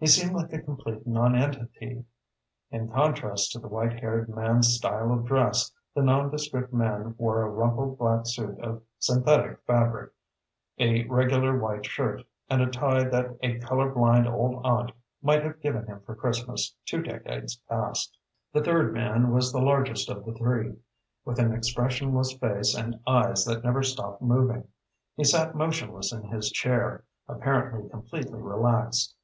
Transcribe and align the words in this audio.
He 0.00 0.06
seemed 0.08 0.32
like 0.34 0.52
a 0.52 0.62
complete 0.62 1.06
non 1.06 1.36
entity. 1.36 2.04
In 2.70 2.88
contrast 2.88 3.52
to 3.52 3.60
the 3.60 3.68
white 3.68 4.00
haired 4.00 4.28
man's 4.30 4.74
style 4.74 5.12
of 5.12 5.26
dress, 5.26 5.70
the 5.94 6.02
nondescript 6.02 6.72
man 6.72 7.14
wore 7.18 7.42
a 7.42 7.48
rumpled 7.50 7.98
black 7.98 8.26
suit 8.26 8.58
of 8.60 8.82
synthetic 8.98 9.60
fabric, 9.66 10.10
a 10.78 11.04
regular 11.04 11.56
white 11.56 11.84
shirt, 11.86 12.22
and 12.48 12.62
a 12.62 12.66
tie 12.70 13.04
that 13.04 13.36
a 13.42 13.60
color 13.60 13.92
blind 13.92 14.26
old 14.26 14.64
aunt 14.64 14.90
might 15.22 15.44
have 15.44 15.60
given 15.60 15.86
him 15.86 16.00
for 16.00 16.16
Christmas 16.16 16.74
two 16.86 17.02
decades 17.02 17.56
past. 17.68 18.16
[Illustration 18.54 18.94
(2 18.94 18.94
page 18.94 19.02
51 19.04 19.12
and 19.12 19.22
52)] 19.22 19.22
The 19.22 19.22
third 19.22 19.22
man 19.22 19.34
was 19.34 19.52
the 19.52 19.62
largest 19.62 20.10
of 20.10 20.24
the 20.24 20.32
three, 20.32 20.76
with 21.24 21.38
an 21.38 21.52
expressionless 21.52 22.32
face 22.38 22.74
and 22.74 22.98
eyes 23.06 23.44
that 23.44 23.62
never 23.62 23.84
stopped 23.84 24.22
moving. 24.22 24.66
He 25.14 25.24
sat 25.24 25.54
motionless 25.54 26.10
in 26.12 26.24
his 26.24 26.50
chair, 26.50 27.04
apparently 27.28 27.88
completely 27.90 28.40
relaxed. 28.40 29.14